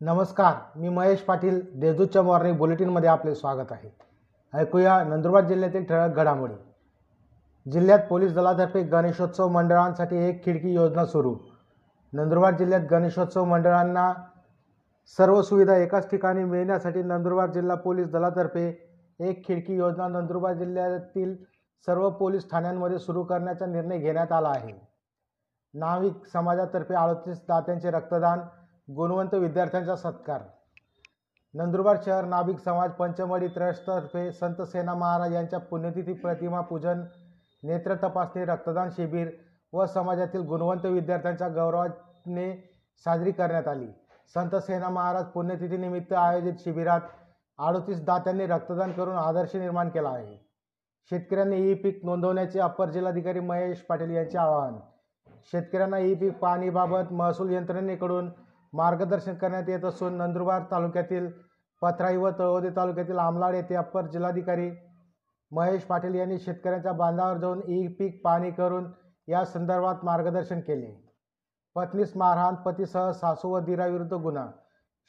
नमस्कार 0.00 0.78
मी 0.78 0.88
महेश 0.88 1.20
पाटील 1.20 1.60
देजूच्या 1.74 2.22
मॉर्निंग 2.22 2.56
बुलेटिनमध्ये 2.56 3.08
आपले 3.08 3.34
स्वागत 3.34 3.72
आहे. 3.72 3.88
ऐकूया 4.54 5.04
नंदुरबार 5.04 5.44
जिल्ह्यातील 5.44 5.84
ठळक 5.84 6.16
घडामोडी. 6.16 6.54
जिल्ह्यात 7.70 7.98
पोलीस 8.10 8.34
दलातर्फे 8.34 8.82
गणेशोत्सव 8.82 9.48
मंडळांसाठी 9.48 10.16
एक 10.16 10.44
खिडकी 10.44 10.74
योजना 10.74 11.06
सुरू. 11.06 11.34
नंदुरबार 12.12 12.56
जिल्ह्यात 12.56 12.80
गणेशोत्सव 12.90 13.44
मंडळांना 13.44 14.12
सर्व 15.18 15.42
सुविधा 15.42 15.76
एकाच 15.76 16.10
ठिकाणी 16.10 16.44
मिळण्यासाठी 16.44 17.02
नंदुरबार 17.02 17.50
जिल्हा 17.50 17.76
पोलीस 17.76 18.08
दलातर्फे 18.08 18.94
एक 19.20 19.46
खिडकी 19.48 19.76
योजना 19.76 20.08
नंदुरबार 20.08 20.54
जिल्ह्यातील 20.54 21.36
सर्व 21.86 22.10
पोलीस 22.10 22.50
ठाण्यांमध्ये 22.50 22.98
सुरू 22.98 23.24
करण्याचा 23.24 23.66
निर्णय 23.66 23.98
घेण्यात 23.98 24.32
आला 24.32 24.48
आहे. 24.48 24.72
नाविक 25.74 26.26
समाजातर्फे 26.32 26.94
अडतीस 26.94 27.38
दात्यांचे 27.48 27.90
रक्तदान 27.90 28.40
गुणवंत 28.88 29.34
विद्यार्थ्यांचा 29.34 29.94
सत्कार. 29.96 30.40
नंदुरबार 31.54 31.96
शहर 32.04 32.24
नाभिक 32.24 32.58
समाज 32.58 32.90
पंचमढी 32.90 33.46
ट्रस्टतर्फे 33.46 34.30
संत 34.32 34.62
सेना 34.62 34.94
महाराज 34.94 35.34
यांच्या 35.34 35.58
पुण्यतिथी 35.60 36.12
प्रतिमा 36.12 36.60
पूजन 36.60 37.02
नेत्र 37.62 37.94
तपासणी 37.94 38.44
रक्तदान 38.44 38.90
शिबिर 38.90 39.28
व 39.72 39.86
समाजातील 39.86 40.46
गुणवंत 40.46 40.86
विद्यार्थ्यांच्या 40.86 41.48
गौरवाने 41.48 42.50
साजरी 43.04 43.32
करण्यात 43.32 43.68
आली. 43.68 43.86
संत 44.34 44.56
सेना 44.56 44.88
महाराज 44.88 45.24
पुण्यतिथीनिमित्त 45.24 46.12
आयोजित 46.12 46.64
शिबिरात 46.64 47.00
अडतीस 47.58 48.04
दात्यांनी 48.04 48.46
रक्तदान 48.46 48.92
करून 48.92 49.16
आदर्श 49.16 49.56
निर्माण 49.56 49.88
केला 49.88 50.08
आहे. 50.08 50.36
शेतकऱ्यांनी 51.10 51.70
ई 51.70 51.74
पीक 51.74 52.04
नोंदवण्याचे 52.04 52.60
अप्पर 52.60 52.90
जिल्हाधिकारी 52.90 53.40
महेश 53.40 53.78
पाटील 53.78 54.10
यांचे 54.10 54.38
आवाहन. 54.38 54.78
शेतकऱ्यांना 55.52 55.98
ई 55.98 56.14
पीक 56.14 56.38
पाहणीबाबत 56.38 57.12
महसूल 57.12 57.52
यंत्रणेकडून 57.52 58.30
मार्गदर्शन 58.72 59.34
करण्यात 59.34 59.68
येत 59.68 59.84
असून 59.84 60.14
नंदुरबार 60.14 60.62
तालुक्यातील 60.70 61.30
पथराई 61.82 62.16
व 62.16 62.30
तळोदी 62.38 62.68
तालुक्यातील 62.76 63.18
आमलाड 63.18 63.54
येथे 63.54 63.74
अप्पर 63.74 64.06
जिल्हाधिकारी 64.06 64.70
महेश 65.52 65.82
पाटील 65.82 66.14
यांनी 66.14 66.38
शेतकऱ्यांच्या 66.38 66.92
बांधावर 66.92 67.36
जाऊन 67.36 67.60
ई 67.68 67.86
पीक 67.88 68.20
पाहणी 68.24 68.50
करून 68.50 68.90
या 69.28 69.44
संदर्भात 69.44 70.04
मार्गदर्शन 70.04 70.60
केले. 70.60 70.90
पत्नीस 71.76 72.12
मारहाण 72.16 72.54
पतीसह 72.54 73.10
सासू 73.10 73.48
व 73.48 73.58
दिराविरुद्ध 73.58 74.14
गुन्हा. 74.14 74.46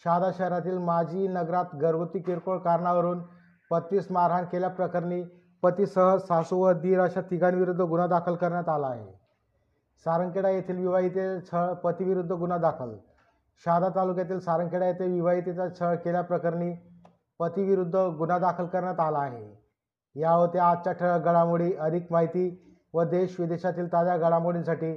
शहादा 0.04 0.30
शहरातील 0.38 0.78
माजी 0.78 1.28
नगरात 1.28 1.76
घरगुती 1.76 2.20
किरकोळ 2.20 2.58
कारणावरून 2.58 3.24
पत्नीस 3.72 4.12
मारहाण 4.12 4.46
केल्याप्रकरणी 4.46 5.22
पतीसह 5.64 6.16
सासू 6.18 6.60
व 6.60 6.72
दीर 6.72 7.00
अशा 7.00 7.22
तिघांविरुद्ध 7.22 7.82
गुन्हा 7.82 8.08
दाखल 8.08 8.36
करण्यात 8.36 8.70
आला 8.70 8.88
आहे. 8.88 9.12
सारंगखेडा 10.06 10.50
येथील 10.50 10.78
विवाहिते 10.78 11.40
छ 11.42 11.56
पतीविरुद्ध 11.84 12.32
गुन्हा 12.32 12.58
दाखल 12.58 12.96
शहादा 13.66 13.90
तालुक्यातील 13.90 14.40
सारंगखेडा 14.40 14.86
येथे 14.86 15.08
विवाहितेचा 15.08 15.68
छळ 15.80 15.96
केल्याप्रकरणी 15.96 16.74
पतीविरुद्ध 17.40 17.96
गुन्हा 17.96 18.40
दाखल 18.40 18.66
करण्यात 18.66 19.00
आला 19.00 19.20
आहे. 19.20 19.70
या 20.16 20.32
होत्या 20.32 20.66
आजच्या 20.66 20.94
ठळक 20.94 21.22
घडामोडी 21.22 21.74
अधिक 21.74 22.08
माहिती 22.12 22.78
व 22.94 23.04
देश 23.04 23.40
विदेशातील 23.40 23.94
ताज्या 23.94 24.18
घडामोडींसाठी 24.18 24.94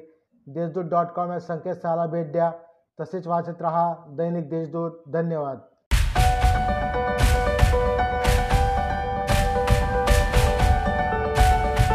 देशदूत 0.47 0.85
डॉट 0.85 1.07
कॉम 1.07 1.33
या 1.33 1.41
संकेतस्थळाला 1.41 2.07
भेट 2.07 2.33
द्या. 2.33 2.53
तसेच 3.01 3.27
वाचत 3.27 3.63
रहा 3.63 3.95
दैनिक 4.09 4.51
देशदूत. 4.51 4.91
धन्यवाद. 5.13 5.59